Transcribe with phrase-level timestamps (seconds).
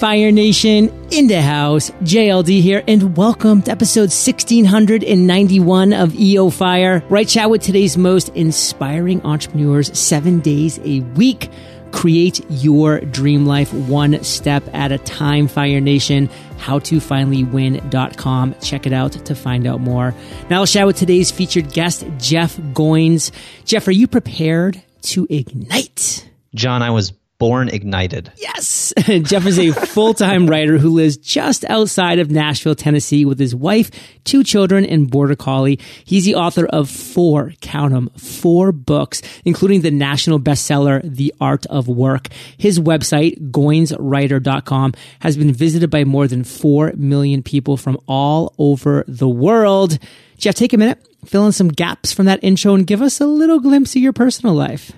[0.00, 1.90] Fire Nation in the house.
[1.90, 7.04] JLD here, and welcome to episode 1691 of EO Fire.
[7.10, 11.50] Right chat with today's most inspiring entrepreneurs seven days a week.
[11.92, 16.30] Create your dream life one step at a time, Fire Nation.
[16.56, 18.54] How to finally HowToFinallyWin.com.
[18.62, 20.14] Check it out to find out more.
[20.48, 23.32] Now I'll chat with today's featured guest, Jeff Goins.
[23.66, 26.26] Jeff, are you prepared to ignite?
[26.54, 28.30] John, I was born ignited.
[28.36, 28.92] Yes.
[29.06, 33.90] Jeff is a full-time writer who lives just outside of Nashville, Tennessee with his wife,
[34.24, 35.80] two children, and border collie.
[36.04, 41.64] He's the author of four, count them, four books, including the national bestseller, The Art
[41.66, 42.28] of Work.
[42.58, 49.02] His website, goinswriter.com, has been visited by more than 4 million people from all over
[49.08, 49.98] the world.
[50.36, 53.26] Jeff, take a minute, fill in some gaps from that intro and give us a
[53.26, 54.92] little glimpse of your personal life.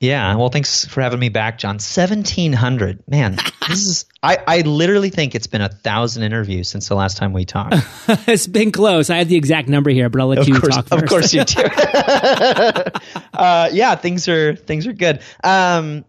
[0.00, 1.78] Yeah, well, thanks for having me back, John.
[1.78, 3.36] Seventeen hundred, man.
[3.68, 4.04] this is.
[4.22, 7.76] I, I literally think it's been a thousand interviews since the last time we talked.
[8.28, 9.08] it's been close.
[9.08, 11.02] I have the exact number here, but I'll let of you course, talk first.
[11.02, 11.62] Of course, you do.
[13.32, 15.20] uh, yeah, things are things are good.
[15.42, 16.04] Um,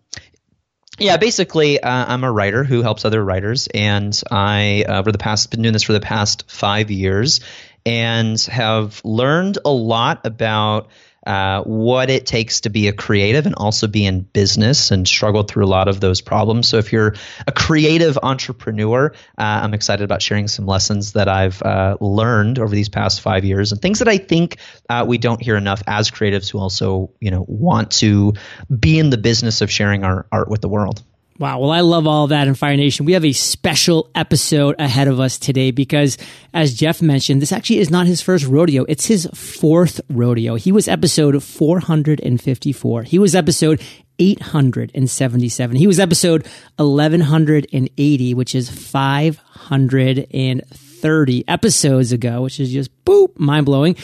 [0.97, 5.17] yeah, basically, uh, I'm a writer who helps other writers, and I uh, over the
[5.17, 7.42] past been doing this for the past five years,
[7.86, 10.89] and have learned a lot about
[11.25, 15.49] uh, what it takes to be a creative and also be in business and struggled
[15.49, 16.67] through a lot of those problems.
[16.67, 17.15] So if you're
[17.47, 22.73] a creative entrepreneur, uh, I'm excited about sharing some lessons that I've uh, learned over
[22.73, 24.57] these past five years and things that I think
[24.89, 28.33] uh, we don't hear enough as creatives who also you know want to
[28.77, 31.03] be in the business of sharing our art with the world.
[31.38, 31.59] Wow.
[31.59, 33.05] Well, I love all that in Fire Nation.
[33.05, 36.17] We have a special episode ahead of us today because,
[36.53, 38.86] as Jeff mentioned, this actually is not his first rodeo.
[38.88, 40.55] It's his fourth rodeo.
[40.55, 43.03] He was episode 454.
[43.03, 43.81] He was episode
[44.17, 45.75] 877.
[45.75, 53.97] He was episode 1180, which is 530 episodes ago, which is just boop, mind blowing.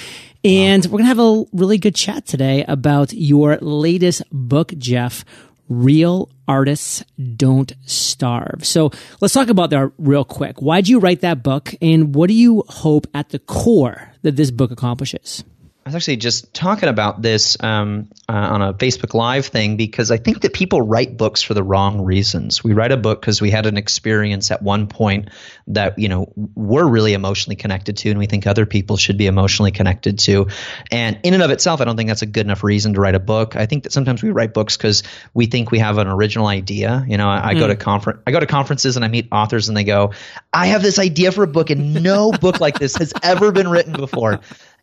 [0.44, 0.92] And wow.
[0.92, 5.23] we're going to have a really good chat today about your latest book, Jeff
[5.71, 7.02] Real Artists
[7.37, 8.65] Don't Starve.
[8.65, 10.61] So let's talk about that real quick.
[10.61, 14.52] Why'd you write that book and what do you hope at the core that this
[14.52, 15.45] book accomplishes?
[15.83, 20.11] I was actually just talking about this um, uh, on a Facebook Live thing because
[20.11, 22.64] I think that people write books for the wrong reasons.
[22.64, 25.30] We write a book because we had an experience at one point
[25.67, 29.25] that you know we're really emotionally connected to, and we think other people should be
[29.25, 30.49] emotionally connected to.
[30.92, 33.15] And in and of itself, I don't think that's a good enough reason to write
[33.15, 33.55] a book.
[33.55, 35.02] I think that sometimes we write books because
[35.33, 37.03] we think we have an original idea.
[37.08, 37.80] You know, I, I go to hmm.
[37.80, 40.13] conference, I go to conferences, and I meet authors, and they go,
[40.53, 43.67] "I have this idea for a book, and no book like this has ever been
[43.67, 44.42] written before."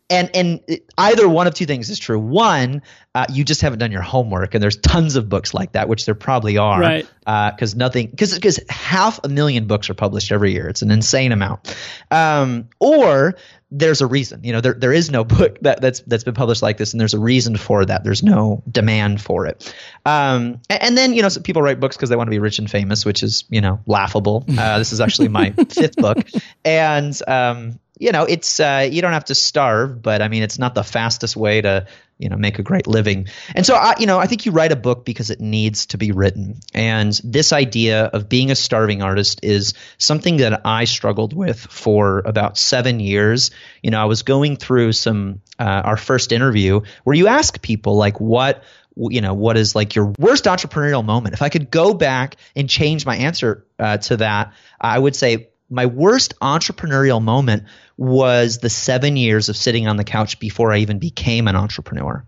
[0.09, 2.19] And and either one of two things is true.
[2.19, 2.81] One,
[3.13, 6.05] uh, you just haven't done your homework, and there's tons of books like that, which
[6.05, 7.07] there probably are, right?
[7.19, 10.67] Because uh, nothing, because because half a million books are published every year.
[10.67, 11.75] It's an insane amount.
[12.09, 13.35] Um, or
[13.71, 14.43] there's a reason.
[14.43, 16.99] You know, there there is no book that that's that's been published like this, and
[16.99, 18.03] there's a reason for that.
[18.03, 19.73] There's no demand for it.
[20.05, 22.39] Um, and, and then you know, so people write books because they want to be
[22.39, 24.45] rich and famous, which is you know laughable.
[24.59, 26.17] Uh, this is actually my fifth book,
[26.65, 30.57] and um, you know, it's uh, you don't have to starve, but I mean, it's
[30.57, 31.85] not the fastest way to
[32.17, 33.27] you know make a great living.
[33.53, 35.97] And so, I, you know, I think you write a book because it needs to
[35.97, 36.61] be written.
[36.73, 42.19] And this idea of being a starving artist is something that I struggled with for
[42.25, 43.51] about seven years.
[43.83, 47.97] You know, I was going through some uh, our first interview where you ask people
[47.97, 48.63] like, what
[48.95, 52.69] you know what is like your worst entrepreneurial moment if i could go back and
[52.69, 57.63] change my answer uh, to that i would say my worst entrepreneurial moment
[57.97, 62.23] was the seven years of sitting on the couch before I even became an entrepreneur.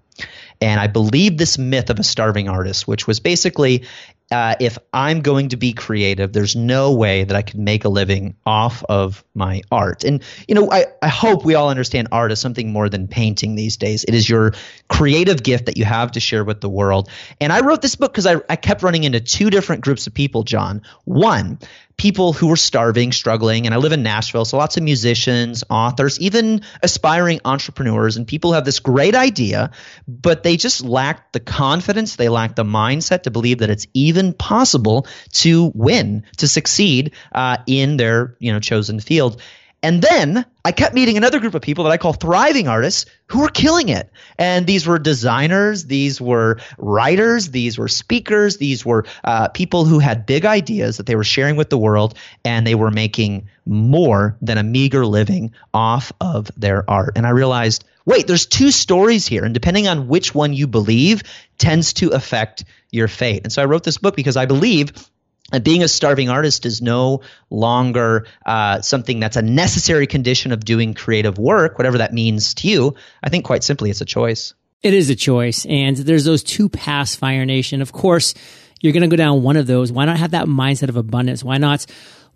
[0.59, 3.85] And I believe this myth of a starving artist, which was basically
[4.31, 7.89] uh, if I'm going to be creative, there's no way that I can make a
[7.89, 10.03] living off of my art.
[10.03, 13.55] And, you know, I, I hope we all understand art as something more than painting
[13.55, 14.03] these days.
[14.05, 14.53] It is your
[14.89, 17.09] creative gift that you have to share with the world.
[17.39, 20.13] And I wrote this book because I, I kept running into two different groups of
[20.13, 20.81] people, John.
[21.03, 21.59] One,
[21.97, 26.19] people who were starving, struggling, and I live in Nashville, so lots of musicians, authors,
[26.19, 29.71] even aspiring entrepreneurs, and people have this great idea,
[30.07, 34.20] but they just lack the confidence, they lack the mindset to believe that it's even
[34.33, 39.41] possible to win, to succeed uh, in their you know chosen field.
[39.83, 43.39] And then I kept meeting another group of people that I call thriving artists who
[43.39, 44.11] were killing it.
[44.37, 49.97] And these were designers, these were writers, these were speakers, these were uh, people who
[49.97, 52.15] had big ideas that they were sharing with the world,
[52.45, 57.13] and they were making more than a meager living off of their art.
[57.15, 61.23] And I realized, wait, there's two stories here, and depending on which one you believe,
[61.57, 63.41] tends to affect your fate.
[63.43, 64.93] And so I wrote this book because I believe
[65.51, 70.63] that being a starving artist is no longer uh, something that's a necessary condition of
[70.63, 72.95] doing creative work, whatever that means to you.
[73.21, 74.53] I think quite simply, it's a choice.
[74.81, 75.65] It is a choice.
[75.65, 77.81] And there's those two paths, Fire Nation.
[77.81, 78.33] Of course,
[78.81, 79.91] you're going to go down one of those.
[79.91, 81.43] Why not have that mindset of abundance?
[81.43, 81.85] Why not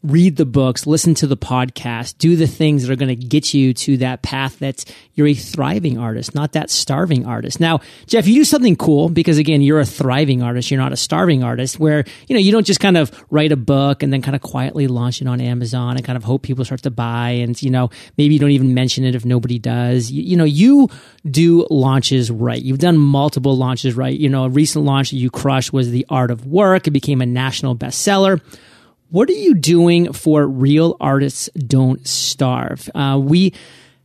[0.05, 3.53] read the books, listen to the podcast, do the things that are going to get
[3.53, 7.59] you to that path that's you're a thriving artist, not that starving artist.
[7.59, 10.69] Now, Jeff, you do something cool because again, you're a thriving artist.
[10.69, 13.57] You're not a starving artist where, you know, you don't just kind of write a
[13.57, 16.65] book and then kind of quietly launch it on Amazon and kind of hope people
[16.65, 17.29] start to buy.
[17.29, 20.11] And, you know, maybe you don't even mention it if nobody does.
[20.11, 20.89] You, you know, you
[21.29, 22.61] do launches right.
[22.61, 24.17] You've done multiple launches right.
[24.17, 26.87] You know, a recent launch that you crushed was The Art of Work.
[26.87, 28.41] It became a national bestseller.
[29.15, 32.89] What are you doing for Real Artists Don't Starve?
[32.93, 33.53] Uh, we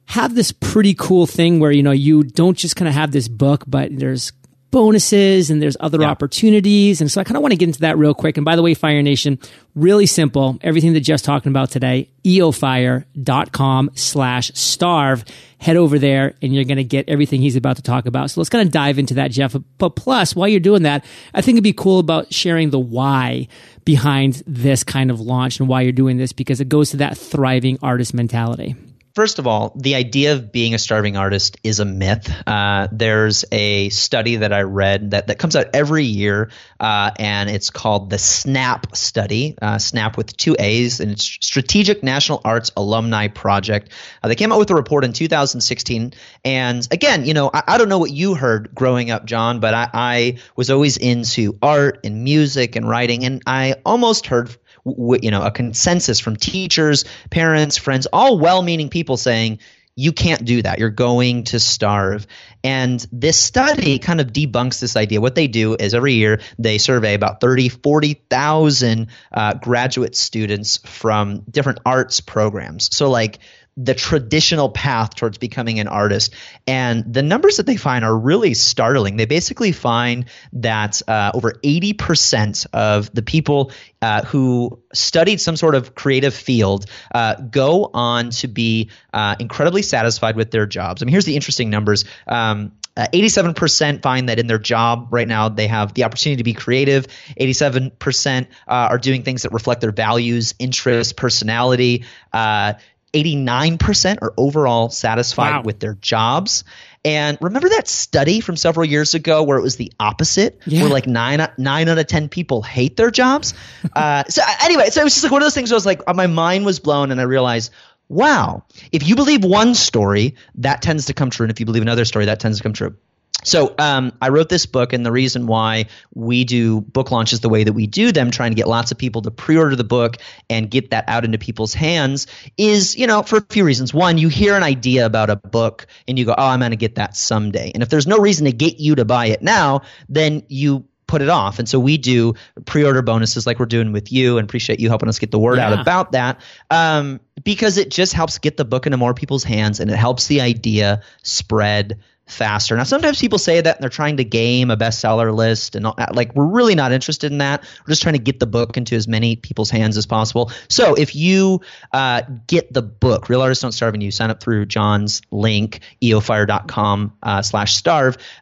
[0.04, 3.26] have this pretty cool thing where, you know, you don't just kind of have this
[3.26, 4.30] book, but there's
[4.70, 6.08] bonuses and there's other yeah.
[6.08, 7.00] opportunities.
[7.00, 8.36] And so I kind of want to get into that real quick.
[8.36, 9.40] And by the way, Fire Nation,
[9.74, 10.60] really simple.
[10.62, 15.24] Everything that Jeff's talking about today, eofire.com slash starve.
[15.58, 18.30] Head over there and you're going to get everything he's about to talk about.
[18.30, 19.54] So let's kind of dive into that, Jeff.
[19.76, 21.04] But plus, while you're doing that,
[21.34, 23.48] I think it'd be cool about sharing the why
[23.90, 27.18] behind this kind of launch and why you're doing this because it goes to that
[27.18, 28.76] thriving artist mentality.
[29.14, 32.32] First of all, the idea of being a starving artist is a myth.
[32.46, 37.50] Uh, there's a study that I read that, that comes out every year, uh, and
[37.50, 42.70] it's called the SNAAP study, uh, SNAAP with two A's, and it's Strategic National Arts
[42.76, 43.90] Alumni Project.
[44.22, 46.12] Uh, they came out with a report in 2016.
[46.44, 49.74] And again, you know, I, I, don't know what you heard growing up, John, but
[49.74, 55.30] I, I was always into art and music and writing, and I almost heard you
[55.30, 59.58] know a consensus from teachers, parents, friends, all well-meaning people saying
[59.96, 60.78] you can't do that.
[60.78, 62.26] You're going to starve.
[62.64, 65.20] And this study kind of debunks this idea.
[65.20, 71.40] What they do is every year they survey about 30, 40,000 uh, graduate students from
[71.50, 72.94] different arts programs.
[72.94, 73.40] So, like,
[73.76, 76.34] the traditional path towards becoming an artist.
[76.66, 79.16] And the numbers that they find are really startling.
[79.16, 83.72] They basically find that uh, over 80% of the people
[84.02, 89.82] uh, who studied some sort of creative field uh, go on to be uh, incredibly
[89.82, 91.02] satisfied with their jobs.
[91.02, 92.04] I mean, here's the interesting numbers.
[92.26, 96.44] Um, uh, 87% find that in their job right now they have the opportunity to
[96.44, 97.06] be creative.
[97.40, 102.04] 87% uh, are doing things that reflect their values, interests, personality.
[102.32, 102.74] Uh,
[103.12, 105.62] 89% are overall satisfied wow.
[105.62, 106.64] with their jobs.
[107.04, 110.82] And remember that study from several years ago where it was the opposite, yeah.
[110.82, 113.54] where like nine nine out of ten people hate their jobs.
[113.94, 115.70] uh, so anyway, so it was just like one of those things.
[115.70, 117.72] Where I was like, my mind was blown, and I realized,
[118.08, 121.82] wow, if you believe one story, that tends to come true, and if you believe
[121.82, 122.96] another story, that tends to come true.
[123.44, 127.48] So um, I wrote this book, and the reason why we do book launches the
[127.48, 130.16] way that we do them, trying to get lots of people to pre-order the book
[130.48, 132.26] and get that out into people's hands,
[132.56, 133.94] is you know for a few reasons.
[133.94, 136.76] One, you hear an idea about a book and you go, "Oh, I'm going to
[136.76, 139.82] get that someday." And if there's no reason to get you to buy it now,
[140.08, 141.58] then you put it off.
[141.58, 142.34] And so we do
[142.66, 145.58] pre-order bonuses like we're doing with you, and appreciate you helping us get the word
[145.58, 145.72] yeah.
[145.72, 146.40] out about that.
[146.70, 150.28] Um, because it just helps get the book into more people's hands, and it helps
[150.28, 151.98] the idea spread
[152.30, 152.76] faster.
[152.76, 155.94] Now, sometimes people say that and they're trying to game a bestseller list, and all,
[156.12, 157.62] like we're really not interested in that.
[157.62, 160.50] We're just trying to get the book into as many people's hands as possible.
[160.68, 161.60] So, if you
[161.92, 165.80] uh, get the book, Real Artists Don't Starve, and you sign up through John's link,
[166.02, 167.42] eofire.com uh,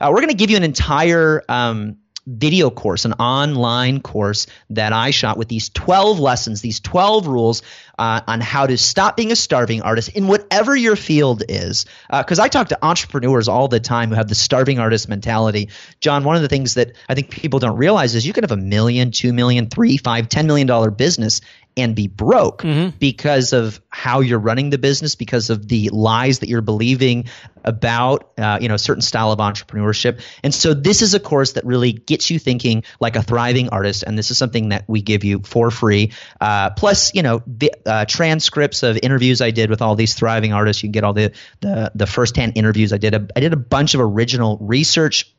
[0.01, 1.97] uh, we're going to give you an entire um,
[2.27, 7.63] video course, an online course that I shot with these 12 lessons, these 12 rules
[7.99, 11.87] uh, on how to stop being a starving artist in whatever your field is.
[12.11, 15.71] Because uh, I talk to entrepreneurs all the time who have the starving artist mentality.
[16.01, 18.53] John, one of the things that I think people don't realize is you can have
[18.53, 21.41] a million, two million, three, five, ten million dollar business
[21.79, 22.97] and be broke mm-hmm.
[22.99, 27.27] because of how you're running the business, because of the lies that you're believing
[27.65, 30.21] about uh, you know a certain style of entrepreneurship.
[30.43, 34.03] And so this is a course that really gets you thinking like a thriving artist,
[34.03, 36.13] and this is something that we give you for free.
[36.41, 40.53] Uh, plus, you know, the, uh, transcripts of interviews I did with all these thriving
[40.53, 40.83] artists.
[40.83, 43.15] You can get all the the, the firsthand interviews I did.
[43.15, 45.33] A, I did a bunch of original research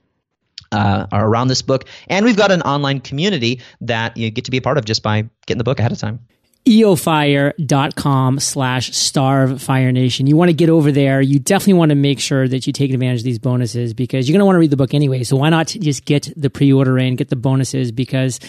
[0.71, 1.85] uh, around this book.
[2.07, 5.03] And we've got an online community that you get to be a part of just
[5.03, 6.19] by getting the book ahead of time
[6.65, 11.95] eofire.com slash starve fire nation you want to get over there you definitely want to
[11.95, 14.59] make sure that you take advantage of these bonuses because you're going to want to
[14.59, 17.93] read the book anyway so why not just get the pre-order in get the bonuses
[17.93, 18.41] because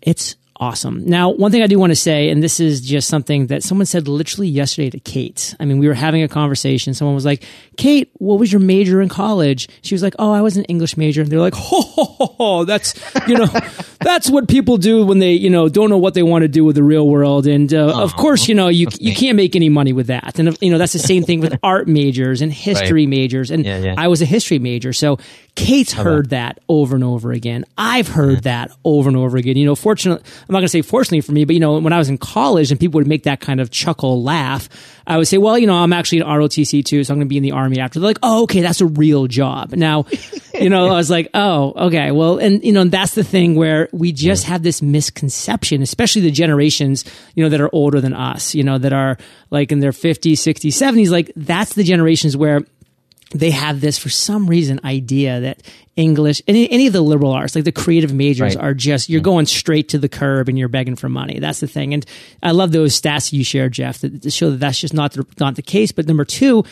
[0.00, 1.04] it's awesome.
[1.06, 3.86] Now, one thing I do want to say, and this is just something that someone
[3.86, 5.54] said literally yesterday to Kate.
[5.58, 6.92] I mean, we were having a conversation.
[6.92, 7.42] Someone was like,
[7.78, 9.68] Kate, what was your major in college?
[9.80, 11.22] She was like, Oh, I was an English major.
[11.22, 12.64] And they're like, Ho, ho, ho, ho.
[12.64, 12.94] That's,
[13.26, 13.46] you know,
[14.00, 16.64] that's what people do when they, you know, don't know what they want to do
[16.64, 17.46] with the real world.
[17.46, 20.38] And uh, of course, you know, you you can't make any money with that.
[20.38, 23.10] And you know, that's the same thing with art majors and history right.
[23.10, 23.50] majors.
[23.50, 23.94] And yeah, yeah.
[23.96, 25.18] I was a history major, so
[25.54, 27.64] Kate's heard that over and over again.
[27.76, 28.40] I've heard yeah.
[28.68, 29.56] that over and over again.
[29.56, 31.92] You know, fortunately, I'm not going to say fortunately for me, but you know, when
[31.92, 34.68] I was in college and people would make that kind of chuckle laugh,
[35.06, 37.30] I would say, well, you know, I'm actually an ROTC too, so I'm going to
[37.30, 37.98] be in the army after.
[37.98, 39.72] They're like, oh, okay, that's a real job.
[39.72, 40.06] Now,
[40.54, 43.88] you know, I was like, oh, okay, well, and you know, that's the thing where
[43.92, 47.04] we just have this misconception, especially the generations,
[47.34, 49.18] you know, that are older than us, you know, that are
[49.50, 51.10] like in their 50s, 60s, 70s.
[51.10, 52.62] Like that's the generations where
[53.30, 55.62] they have this for some reason idea that
[55.96, 58.64] English, any, any of the liberal arts, like the creative majors right.
[58.64, 59.24] are just, you're mm.
[59.24, 61.38] going straight to the curb and you're begging for money.
[61.38, 61.94] That's the thing.
[61.94, 62.04] And
[62.42, 65.24] I love those stats you shared, Jeff, that, to show that that's just not the,
[65.38, 65.92] not the case.
[65.92, 66.64] But number two,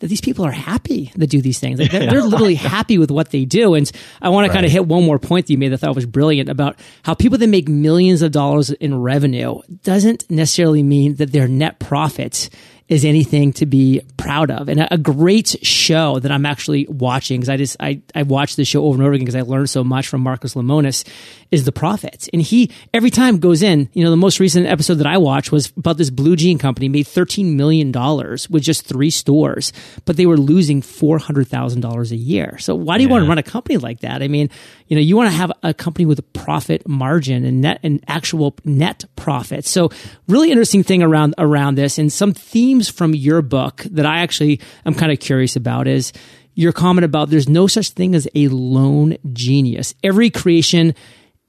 [0.00, 1.78] that these people are happy that do these things.
[1.78, 3.74] Like they're, they're, literally happy with what they do.
[3.74, 3.90] And
[4.20, 4.48] I want right.
[4.48, 6.48] to kind of hit one more point that you made that I thought was brilliant
[6.48, 11.46] about how people that make millions of dollars in revenue doesn't necessarily mean that their
[11.46, 12.50] net profits
[12.88, 14.68] is anything to be proud of.
[14.68, 18.56] And a, a great show that I'm actually watching because I just I I watched
[18.56, 21.06] this show over and over again because I learned so much from Marcus Lemonis
[21.50, 22.28] is The Profit.
[22.32, 25.52] And he every time goes in, you know, the most recent episode that I watched
[25.52, 29.72] was about this blue jean company made 13 million dollars with just three stores,
[30.04, 32.58] but they were losing $400,000 a year.
[32.58, 33.12] So why do you yeah.
[33.12, 34.22] want to run a company like that?
[34.22, 34.50] I mean,
[34.88, 38.02] you know, you want to have a company with a profit margin and net and
[38.08, 39.64] actual net profit.
[39.64, 39.90] So
[40.28, 44.60] really interesting thing around around this and some themes from your book that I actually
[44.86, 46.12] am kind of curious about is
[46.54, 49.94] your comment about there's no such thing as a lone genius.
[50.02, 50.94] Every creation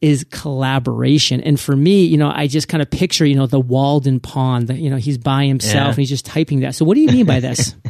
[0.01, 1.41] is collaboration.
[1.41, 4.67] And for me, you know, I just kind of picture, you know, the Walden Pond,
[4.67, 5.87] that, you know, he's by himself yeah.
[5.87, 6.75] and he's just typing that.
[6.75, 7.75] So what do you mean by this?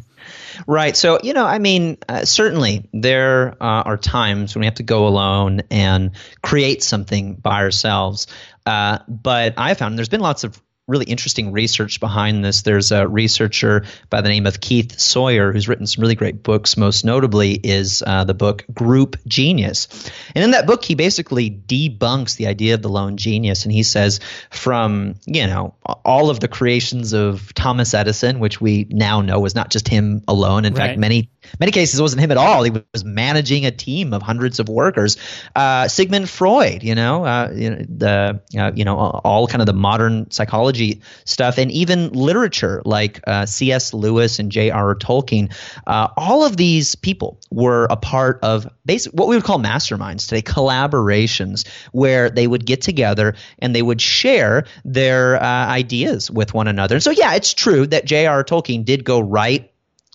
[0.68, 0.96] Right.
[0.96, 4.84] So, you know, I mean, uh, certainly there uh, are times when we have to
[4.84, 6.12] go alone and
[6.42, 8.28] create something by ourselves.
[8.66, 12.62] Uh, but I found there's been lots of really interesting research behind this.
[12.62, 16.76] There's a researcher by the name of Keith Sawyer who's written some really great books.
[16.76, 19.88] Most notably is uh, the book Group Genius.
[20.36, 23.64] And in that book, he basically debunks the idea of the lone genius.
[23.64, 28.86] And he says from, you know, all of the creations of Thomas Edison, which we
[28.90, 30.66] now know was not just him alone.
[30.66, 30.88] In right.
[30.88, 32.64] fact, many many cases it wasn't him at all.
[32.64, 35.18] He was managing a team of hundreds of workers.
[35.56, 39.66] Uh, Sigmund Freud, you know, uh, you know the uh, you know all kind of
[39.66, 43.94] the modern psychology stuff, and even literature like uh, C.S.
[43.94, 44.96] Lewis and J.R.R.
[44.96, 45.54] Tolkien.
[45.88, 50.28] Uh, all of these people were a part of basic what we would call masterminds
[50.28, 56.54] today, collaborations where they would get together and they would share their uh, ideas with
[56.54, 56.96] one another.
[56.96, 58.44] And so, yeah, it's true that J.R.R.
[58.44, 59.70] Tolkien did go right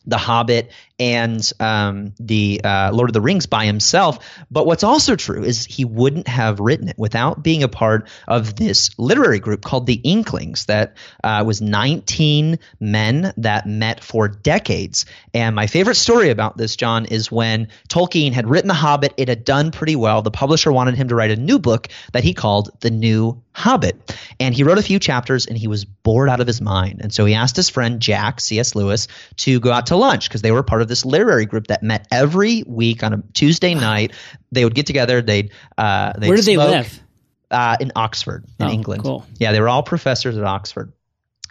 [0.07, 4.19] the Hobbit and um, the uh, Lord of the Rings by himself.
[4.51, 8.57] But what's also true is he wouldn't have written it without being a part of
[8.57, 15.07] this literary group called the Inklings that uh, was 19 men that met for decades.
[15.33, 19.29] And my favorite story about this, John, is when Tolkien had written The Hobbit, it
[19.29, 20.23] had done pretty well.
[20.23, 24.17] The publisher wanted him to write a new book that he called The New Hobbit.
[24.39, 27.01] And he wrote a few chapters and he was bored out of his mind.
[27.03, 28.75] And so he asked his friend Jack, C.S.
[28.75, 31.83] Lewis, to go out to lunch because they were part of this literary group that
[31.83, 34.13] met every week on a Tuesday night.
[34.51, 35.23] They would get together.
[35.23, 37.03] They'd, uh, they'd where did smoke, they live?
[37.51, 39.03] Uh, in Oxford, in oh, England.
[39.03, 39.27] Cool.
[39.39, 40.93] Yeah, they were all professors at Oxford.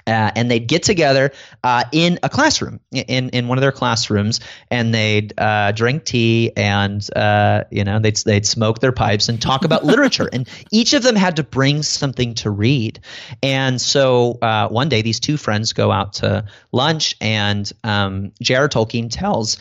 [0.07, 1.31] Uh, and they'd get together
[1.63, 4.39] uh, in a classroom, in in one of their classrooms,
[4.71, 9.41] and they'd uh, drink tea and uh, you know they'd they'd smoke their pipes and
[9.41, 10.29] talk about literature.
[10.31, 12.99] And each of them had to bring something to read.
[13.43, 18.69] And so uh, one day, these two friends go out to lunch, and um, J.R.
[18.69, 19.57] Tolkien tells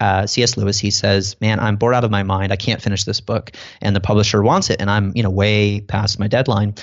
[0.00, 0.56] uh, C.S.
[0.56, 2.52] Lewis, he says, "Man, I'm bored out of my mind.
[2.52, 5.80] I can't finish this book, and the publisher wants it, and I'm you know way
[5.80, 6.74] past my deadline."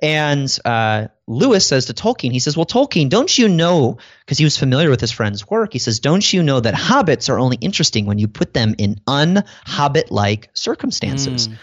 [0.00, 4.44] And uh, Lewis says to Tolkien, he says, Well, Tolkien, don't you know, because he
[4.44, 7.58] was familiar with his friend's work, he says, Don't you know that hobbits are only
[7.60, 11.48] interesting when you put them in un-hobbit like circumstances?
[11.48, 11.56] Mm.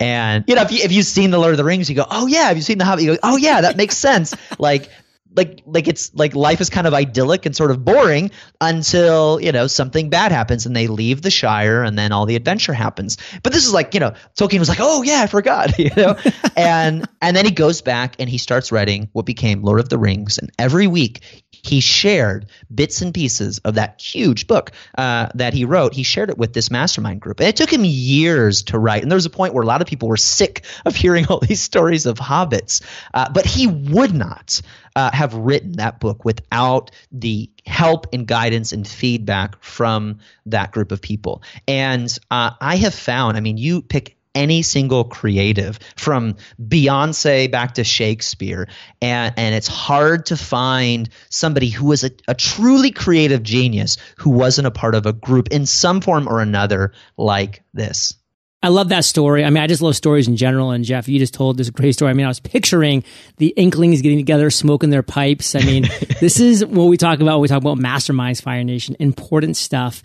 [0.00, 2.06] And you know, if, you, if you've seen the Lord of the Rings, you go,
[2.08, 3.02] "Oh yeah." Have you seen the Hobbit?
[3.04, 4.90] You go, "Oh yeah, that makes sense." like
[5.34, 8.30] like like it's like life is kind of idyllic and sort of boring
[8.60, 12.36] until you know something bad happens and they leave the Shire and then all the
[12.36, 13.18] adventure happens.
[13.42, 16.16] But this is like you know Tolkien was like, oh yeah, I forgot, you know,
[16.56, 19.98] and and then he goes back and he starts writing what became Lord of the
[19.98, 21.22] Rings, and every week
[21.62, 25.94] he shared bits and pieces of that huge book uh, that he wrote.
[25.94, 27.40] He shared it with this mastermind group.
[27.40, 29.02] And it took him years to write.
[29.02, 31.40] And there was a point where a lot of people were sick of hearing all
[31.40, 32.82] these stories of hobbits.
[33.14, 34.60] Uh, but he would not
[34.96, 40.92] uh, have written that book without the help and guidance and feedback from that group
[40.92, 41.42] of people.
[41.66, 47.74] And uh, I have found, I mean, you pick any single creative from Beyonce back
[47.74, 48.68] to Shakespeare.
[49.02, 54.30] And, and it's hard to find somebody who was a, a truly creative genius who
[54.30, 58.14] wasn't a part of a group in some form or another like this.
[58.60, 59.44] I love that story.
[59.44, 60.72] I mean, I just love stories in general.
[60.72, 62.10] And Jeff, you just told this great story.
[62.10, 63.04] I mean, I was picturing
[63.36, 65.54] the Inklings getting together, smoking their pipes.
[65.54, 65.84] I mean,
[66.20, 67.36] this is what we talk about.
[67.36, 70.02] When we talk about masterminds, Fire Nation, important stuff.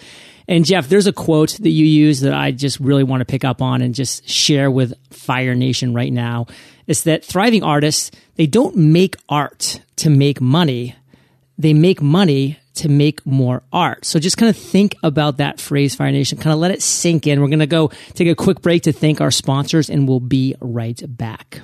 [0.48, 3.44] And Jeff, there's a quote that you use that I just really want to pick
[3.44, 6.46] up on and just share with Fire Nation right now.
[6.86, 10.96] It's that thriving artists, they don't make art to make money.
[11.58, 14.06] They make money to make more art.
[14.06, 16.38] So just kind of think about that phrase, Fire Nation.
[16.38, 17.42] Kind of let it sink in.
[17.42, 20.56] We're going to go take a quick break to thank our sponsors and we'll be
[20.60, 21.62] right back.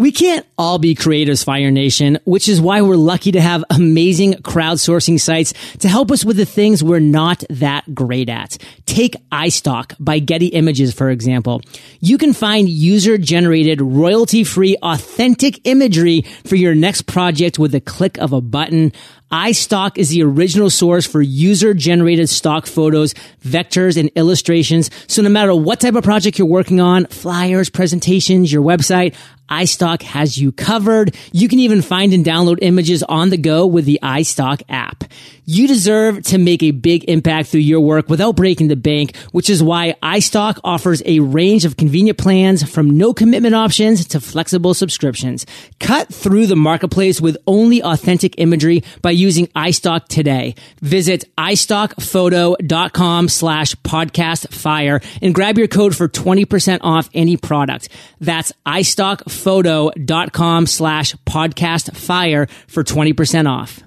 [0.00, 4.32] We can't all be creators, Fire Nation, which is why we're lucky to have amazing
[4.32, 8.56] crowdsourcing sites to help us with the things we're not that great at.
[8.86, 11.60] Take iStock by Getty Images, for example.
[12.00, 17.80] You can find user generated, royalty free, authentic imagery for your next project with a
[17.82, 18.92] click of a button
[19.30, 23.14] iStock is the original source for user generated stock photos,
[23.44, 24.90] vectors, and illustrations.
[25.06, 29.14] So no matter what type of project you're working on, flyers, presentations, your website,
[29.50, 31.16] iStock has you covered.
[31.32, 35.04] You can even find and download images on the go with the iStock app.
[35.50, 39.50] You deserve to make a big impact through your work without breaking the bank, which
[39.50, 44.74] is why iStock offers a range of convenient plans from no commitment options to flexible
[44.74, 45.46] subscriptions.
[45.80, 50.54] Cut through the marketplace with only authentic imagery by using iStock today.
[50.82, 57.88] Visit iStockphoto.com slash podcast fire and grab your code for 20% off any product.
[58.20, 63.82] That's iStockphoto.com slash podcast fire for 20% off.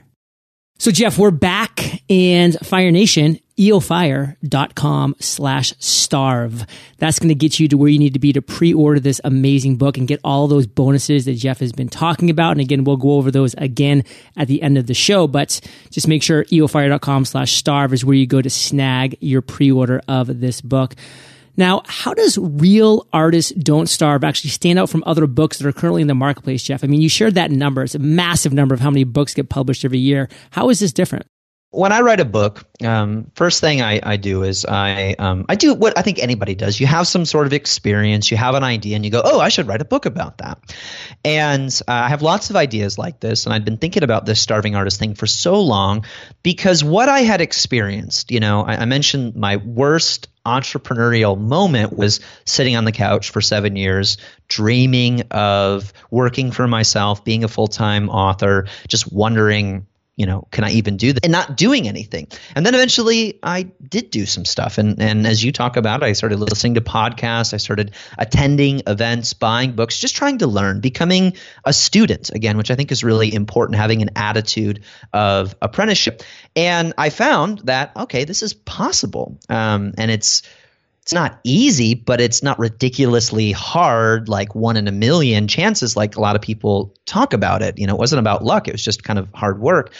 [0.80, 6.64] So Jeff, we're back and Fire Nation, eofire.com slash starve.
[6.98, 9.74] That's going to get you to where you need to be to pre-order this amazing
[9.76, 12.52] book and get all those bonuses that Jeff has been talking about.
[12.52, 14.04] And again, we'll go over those again
[14.36, 15.60] at the end of the show, but
[15.90, 20.38] just make sure eofire.com slash starve is where you go to snag your pre-order of
[20.38, 20.94] this book.
[21.58, 25.72] Now, how does Real Artists Don't Starve actually stand out from other books that are
[25.72, 26.84] currently in the marketplace, Jeff?
[26.84, 27.82] I mean, you shared that number.
[27.82, 30.28] It's a massive number of how many books get published every year.
[30.50, 31.26] How is this different?
[31.70, 35.54] When I write a book, um, first thing I, I do is I um, I
[35.54, 36.81] do what I think anybody does.
[36.81, 39.50] You have some sort of experience, you have an idea, and you go, "Oh, I
[39.50, 40.59] should write a book about that."
[41.24, 44.40] And uh, I have lots of ideas like this, and I've been thinking about this
[44.40, 46.07] starving artist thing for so long
[46.42, 52.20] because what I had experienced, you know, I, I mentioned my worst entrepreneurial moment was
[52.46, 54.16] sitting on the couch for seven years,
[54.48, 59.87] dreaming of working for myself, being a full time author, just wondering
[60.18, 61.24] you know, can I even do that?
[61.24, 62.26] And not doing anything.
[62.57, 64.76] And then eventually I did do some stuff.
[64.76, 67.54] And, and as you talk about, I started listening to podcasts.
[67.54, 72.72] I started attending events, buying books, just trying to learn, becoming a student again, which
[72.72, 76.24] I think is really important, having an attitude of apprenticeship.
[76.57, 79.38] And I found that, okay, this is possible.
[79.48, 80.42] Um, and it's,
[81.08, 86.16] it's not easy, but it's not ridiculously hard, like one in a million chances, like
[86.16, 87.78] a lot of people talk about it.
[87.78, 89.94] You know, it wasn't about luck, it was just kind of hard work.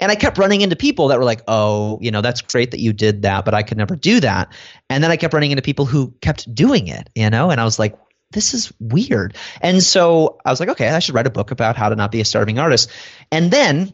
[0.00, 2.80] And I kept running into people that were like, oh, you know, that's great that
[2.80, 4.54] you did that, but I could never do that.
[4.88, 7.64] And then I kept running into people who kept doing it, you know, and I
[7.64, 7.98] was like,
[8.30, 9.36] this is weird.
[9.60, 12.10] And so I was like, okay, I should write a book about how to not
[12.10, 12.90] be a starving artist.
[13.30, 13.92] And then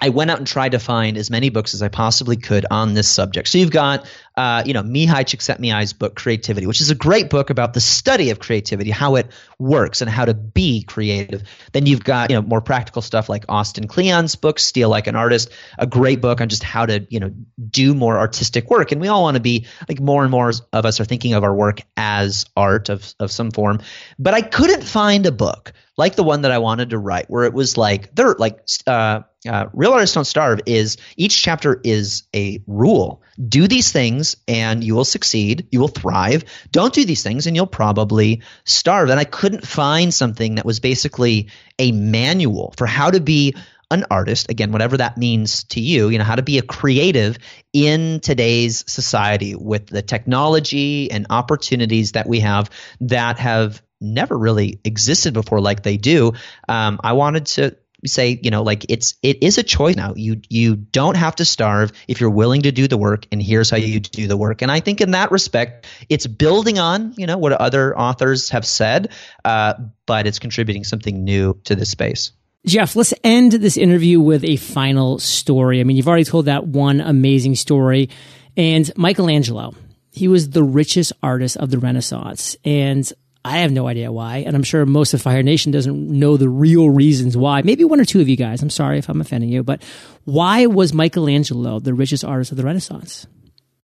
[0.00, 2.94] I went out and tried to find as many books as I possibly could on
[2.94, 3.48] this subject.
[3.48, 7.50] So you've got uh, you know, Mihai Csikszentmihalyi's book Creativity, which is a great book
[7.50, 9.26] about the study of creativity, how it
[9.58, 11.42] works, and how to be creative.
[11.72, 15.16] Then you've got you know more practical stuff like Austin Kleon's book Steal Like an
[15.16, 17.30] Artist, a great book on just how to you know
[17.70, 18.92] do more artistic work.
[18.92, 21.44] And we all want to be like more and more of us are thinking of
[21.44, 23.80] our work as art of of some form.
[24.18, 27.44] But I couldn't find a book like the one that I wanted to write, where
[27.44, 30.60] it was like they're like uh, uh, real artists don't starve.
[30.66, 33.22] Is each chapter is a rule.
[33.48, 35.66] Do these things and you will succeed.
[35.70, 36.44] You will thrive.
[36.70, 39.10] Don't do these things and you'll probably starve.
[39.10, 43.54] And I couldn't find something that was basically a manual for how to be
[43.90, 47.36] an artist again whatever that means to you you know how to be a creative
[47.74, 52.70] in today's society with the technology and opportunities that we have
[53.02, 56.32] that have never really existed before like they do.
[56.68, 60.40] Um, I wanted to say you know like it's it is a choice now you
[60.48, 63.76] you don't have to starve if you're willing to do the work and here's how
[63.76, 67.38] you do the work and i think in that respect it's building on you know
[67.38, 69.12] what other authors have said
[69.44, 69.74] uh,
[70.06, 72.32] but it's contributing something new to this space
[72.64, 75.80] Jeff, let's end this interview with a final story.
[75.80, 78.08] I mean, you've already told that one amazing story.
[78.56, 79.74] And Michelangelo,
[80.12, 82.56] he was the richest artist of the Renaissance.
[82.64, 83.12] And
[83.44, 86.48] I have no idea why, and I'm sure most of Fire Nation doesn't know the
[86.48, 87.62] real reasons why.
[87.62, 88.62] Maybe one or two of you guys.
[88.62, 89.82] I'm sorry if I'm offending you, but
[90.24, 93.26] why was Michelangelo the richest artist of the Renaissance?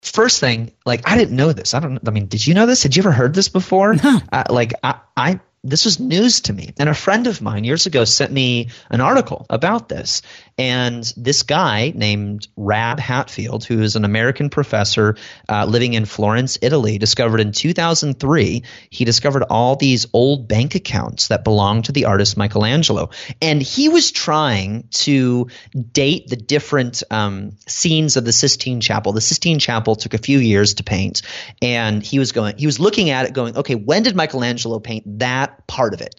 [0.01, 1.73] First thing, like I didn't know this.
[1.73, 2.05] I don't.
[2.05, 2.83] I mean, did you know this?
[2.83, 3.95] Had you ever heard this before?
[3.95, 4.19] No.
[4.31, 6.73] Uh, like I, I this was news to me.
[6.77, 10.21] And a friend of mine years ago sent me an article about this.
[10.57, 15.17] And this guy named Rab Hatfield, who is an American professor
[15.49, 21.27] uh, living in Florence, Italy, discovered in 2003, he discovered all these old bank accounts
[21.27, 23.09] that belonged to the artist Michelangelo.
[23.41, 25.49] And he was trying to
[25.91, 29.11] date the different um, scenes of the Sistine Chapel.
[29.11, 31.21] The Sistine Chapel took a few years to paint.
[31.61, 35.19] And he was going, he was looking at it going, okay, when did Michelangelo paint
[35.19, 36.15] that part of it?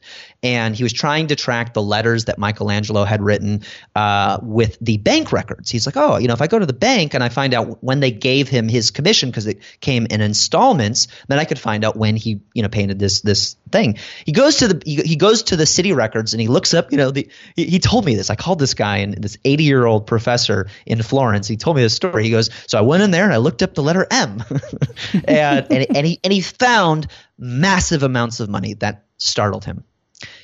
[0.46, 3.62] and he was trying to track the letters that Michelangelo had written
[3.96, 5.70] uh, Uh, with the bank records.
[5.70, 7.80] He's like, oh, you know, if I go to the bank and I find out
[7.80, 11.84] when they gave him his commission because it came in installments, then I could find
[11.84, 13.98] out when he, you know, painted this this thing.
[14.24, 16.90] He goes to the he, he goes to the city records and he looks up,
[16.90, 18.28] you know, the he, he told me this.
[18.28, 21.46] I called this guy and this 80 year old professor in Florence.
[21.46, 22.24] He told me this story.
[22.24, 24.42] He goes, so I went in there and I looked up the letter M,
[25.12, 27.06] and and, and he and he found
[27.38, 29.84] massive amounts of money that startled him.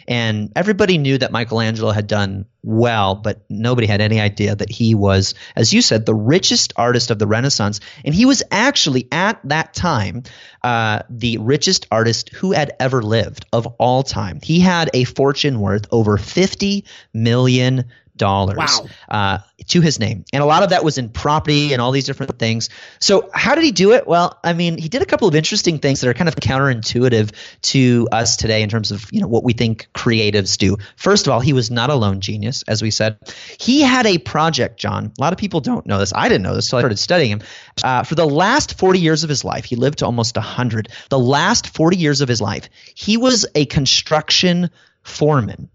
[0.08, 4.94] And everybody knew that Michelangelo had done well, but nobody had any idea that he
[4.94, 7.80] was, as you said, the richest artist of the Renaissance.
[8.04, 10.22] And he was actually, at that time,
[10.62, 14.40] uh, the richest artist who had ever lived of all time.
[14.42, 17.84] He had a fortune worth over $50 million
[18.22, 18.86] dollars wow.
[19.08, 22.04] uh, to his name, and a lot of that was in property and all these
[22.04, 22.70] different things.
[23.00, 24.06] So, how did he do it?
[24.06, 27.32] Well, I mean, he did a couple of interesting things that are kind of counterintuitive
[27.62, 30.76] to us today in terms of you know what we think creatives do.
[30.94, 33.18] First of all, he was not a lone genius, as we said.
[33.58, 35.12] He had a project, John.
[35.18, 36.12] A lot of people don't know this.
[36.14, 37.42] I didn't know this until I started studying him.
[37.82, 40.88] Uh, for the last 40 years of his life, he lived to almost 100.
[41.08, 44.70] The last 40 years of his life, he was a construction
[45.02, 45.68] foreman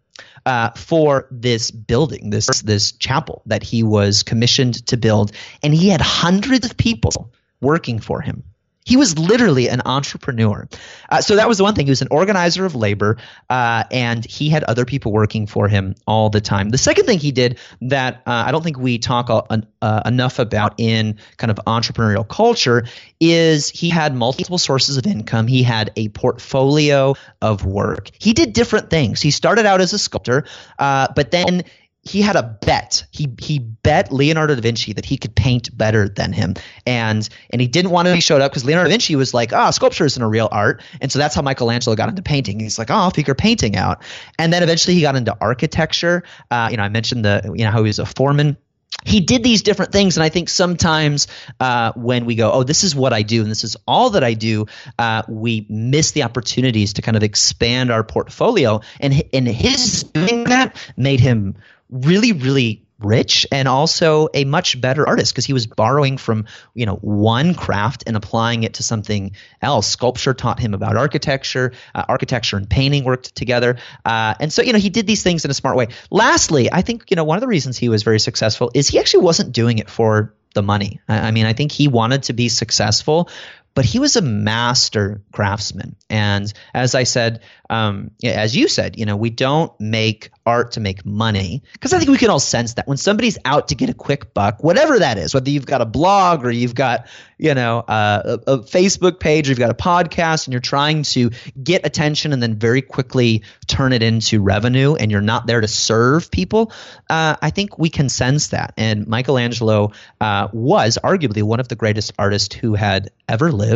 [0.47, 5.89] uh, for this building, this this chapel that he was commissioned to build, and he
[5.89, 8.43] had hundreds of people working for him.
[8.87, 10.67] He was literally an entrepreneur.
[11.09, 11.85] Uh, so that was the one thing.
[11.85, 13.17] He was an organizer of labor,
[13.49, 16.69] uh, and he had other people working for him all the time.
[16.69, 20.75] The second thing he did that uh, I don't think we talk uh, enough about
[20.77, 22.85] in kind of entrepreneurial culture
[23.19, 25.47] is he had multiple sources of income.
[25.47, 28.09] He had a portfolio of work.
[28.19, 29.21] He did different things.
[29.21, 30.45] He started out as a sculptor,
[30.79, 31.63] uh, but then
[32.07, 33.05] he had a bet.
[33.11, 37.61] He he bet Leonardo da Vinci that he could paint better than him, and and
[37.61, 39.71] he didn't want to be showed up because Leonardo da Vinci was like, ah, oh,
[39.71, 42.59] sculpture isn't a real art, and so that's how Michelangelo got into painting.
[42.59, 44.01] He's like, oh, I'll figure painting out,
[44.39, 46.23] and then eventually he got into architecture.
[46.49, 48.57] Uh, you know, I mentioned the you know how he was a foreman
[49.05, 51.27] he did these different things and i think sometimes
[51.59, 54.23] uh, when we go oh this is what i do and this is all that
[54.23, 54.65] i do
[54.97, 60.45] uh, we miss the opportunities to kind of expand our portfolio and, and his doing
[60.45, 61.55] that made him
[61.89, 66.85] really, really rich and also a much better artist because he was borrowing from you
[66.85, 69.87] know one craft and applying it to something else.
[69.87, 73.77] Sculpture taught him about architecture uh, architecture and painting worked together.
[74.03, 75.87] Uh, and so you know he did these things in a smart way.
[76.09, 78.99] Lastly i think you know one of the reasons he was very successful is he
[78.99, 80.99] actually wasn't doing it for the money.
[81.07, 83.29] I, I mean i think he wanted to be successful
[83.77, 85.95] but he was a master craftsman.
[86.09, 90.79] And as I said, um, as you said, you know, we don't make art to
[90.79, 93.89] make money because I think we can all sense that when somebody's out to get
[93.89, 97.53] a quick buck, whatever that is, whether you've got a blog or you've got, you
[97.53, 101.29] know, uh, a, a Facebook page or you've got a podcast and you're trying to
[101.61, 105.67] get attention and then very quickly turn it into revenue and you're not there to
[105.67, 106.71] serve people,
[107.09, 108.73] uh, I think we can sense that.
[108.77, 113.66] And Michelangelo uh, was arguably one of the greatest artists who had ever lived,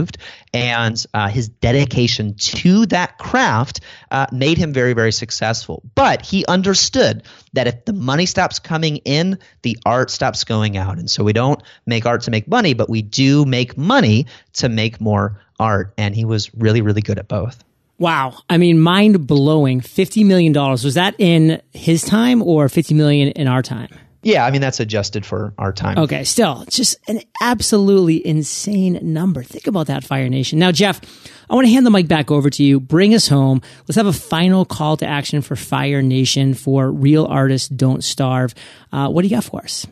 [0.54, 5.84] and uh, his dedication to that craft uh, made him very, very successful.
[5.96, 7.24] But he understood
[7.54, 10.98] that if the money stops coming in, the art stops going out.
[10.98, 14.70] And so we don't make art to make money, but we do make money to
[14.70, 15.94] make more art.
[15.98, 17.64] And he was really, really good at both.
[17.98, 18.40] Wow.
[18.50, 19.80] I mean, mind blowing.
[19.80, 20.54] $50 million.
[20.54, 23.90] Was that in his time or 50 million in our time?
[24.24, 25.98] Yeah, I mean that's adjusted for our time.
[25.98, 29.44] Okay, still just an absolutely insane number.
[29.44, 30.60] Think about that, Fire Nation.
[30.60, 31.02] Now, Jeff,
[31.50, 32.80] I want to hand the mic back over to you.
[32.80, 33.62] Bring us home.
[33.88, 38.54] Let's have a final call to action for Fire Nation for real artists don't starve.
[38.92, 39.88] Uh, what do you got for us?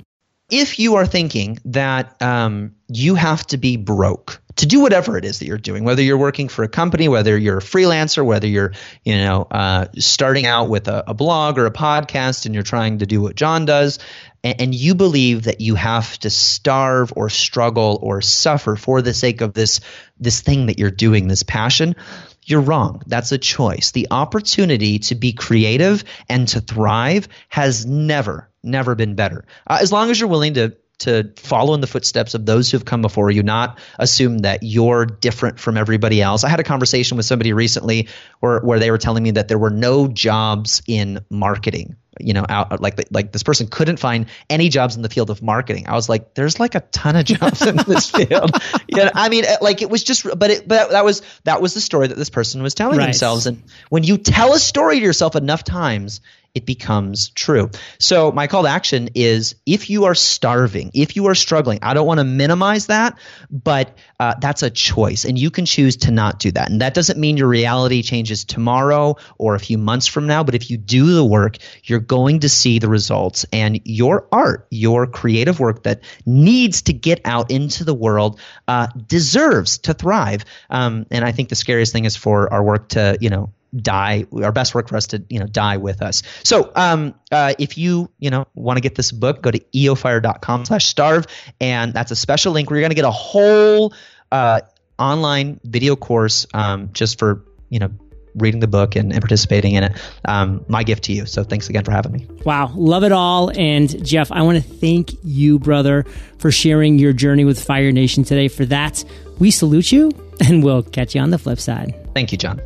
[0.51, 5.23] If you are thinking that um, you have to be broke to do whatever it
[5.23, 8.45] is that you're doing, whether you're working for a company, whether you're a freelancer, whether
[8.45, 8.73] you're,
[9.05, 12.97] you know, uh, starting out with a, a, blog or a podcast and you're trying
[12.97, 13.99] to do what John does,
[14.43, 19.13] and, and you believe that you have to starve or struggle or suffer for the
[19.13, 19.79] sake of this
[20.19, 21.95] this thing that you're doing, this passion,
[22.43, 23.01] you're wrong.
[23.07, 23.91] That's a choice.
[23.91, 29.45] The opportunity to be creative and to thrive has never, never been better.
[29.65, 32.77] Uh, as long as you're willing to to follow in the footsteps of those who
[32.77, 36.43] have come before you, not assume that you're different from everybody else.
[36.43, 38.09] I had a conversation with somebody recently
[38.39, 41.95] where, where they were telling me that there were no jobs in marketing.
[42.21, 45.41] You know, out like like this person couldn't find any jobs in the field of
[45.41, 45.87] marketing.
[45.87, 48.51] I was like, there's like a ton of jobs in this field.
[48.89, 51.75] Yeah, I mean, uh, like it was just, but it, but that was that was
[51.75, 53.05] the story that this person was telling right.
[53.05, 53.45] themselves.
[53.45, 56.19] And when you tell a story to yourself enough times,
[56.53, 57.69] it becomes true.
[57.99, 61.93] So my call to action is if you are starving, if you are struggling, I
[61.93, 63.17] don't want to minimize that,
[63.49, 66.69] but uh, that's a choice, and you can choose to not do that.
[66.69, 70.55] And that doesn't mean your reality changes tomorrow or a few months from now, but
[70.55, 75.07] if you do the work, you're going to see the results, and your art, your
[75.07, 80.45] creative work that needs to get out into the world, uh, deserves to thrive.
[80.69, 84.25] Um, and I think the scariest thing is for our work to, you know, die
[84.33, 86.23] our best work for us to you know die with us.
[86.43, 90.65] So um, uh, if you you know want to get this book go to eofire.com
[90.65, 91.25] slash starve
[91.59, 93.93] and that's a special link where you're going to get a whole
[94.31, 94.61] uh,
[94.97, 97.89] online video course um, just for you know
[98.35, 99.97] reading the book and, and participating in it.
[100.25, 101.25] Um, my gift to you.
[101.25, 102.27] So thanks again for having me.
[102.45, 102.71] Wow.
[102.75, 103.51] Love it all.
[103.57, 106.05] And jeff i want to thank you brother
[106.37, 108.47] for sharing your journey with fire nation today.
[108.47, 109.03] For that
[109.39, 110.11] we salute you
[110.47, 111.95] and we'll catch you on the flip side.
[112.13, 112.61] Thank you john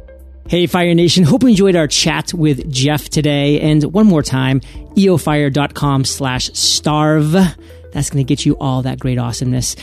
[0.47, 1.23] Hey, Fire Nation.
[1.23, 3.61] Hope you enjoyed our chat with Jeff today.
[3.61, 4.59] And one more time,
[4.95, 7.31] eofire.com slash starve.
[7.31, 9.75] That's going to get you all that great awesomeness.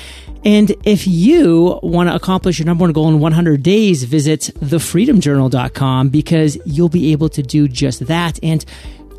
[0.44, 6.08] And if you want to accomplish your number one goal in 100 days, visit thefreedomjournal.com
[6.08, 8.64] because you'll be able to do just that and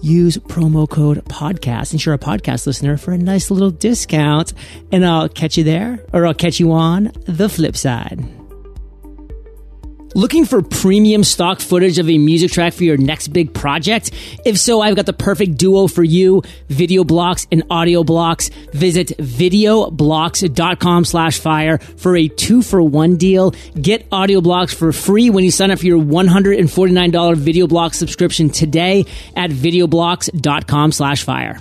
[0.01, 4.53] use promo code podcast and you're a podcast listener for a nice little discount.
[4.91, 8.40] And I'll catch you there or I'll catch you on the flip side.
[10.21, 14.11] Looking for premium stock footage of a music track for your next big project?
[14.45, 18.49] If so, I've got the perfect duo for you, video blocks and audio blocks.
[18.71, 23.55] Visit videoblocks.com slash fire for a two for one deal.
[23.81, 28.51] Get audio blocks for free when you sign up for your $149 video block subscription
[28.51, 31.59] today at videoblocks.com slash fire.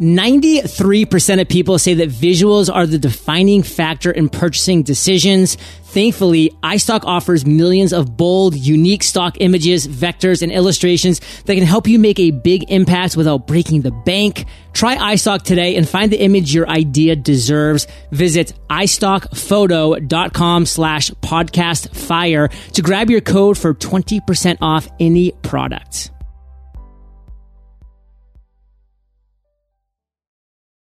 [0.00, 5.56] 93% of people say that visuals are the defining factor in purchasing decisions.
[5.56, 11.86] Thankfully, iStock offers millions of bold, unique stock images, vectors, and illustrations that can help
[11.86, 14.46] you make a big impact without breaking the bank.
[14.72, 17.86] Try iStock today and find the image your idea deserves.
[18.10, 26.10] Visit iStockphoto.com slash podcast fire to grab your code for 20% off any product.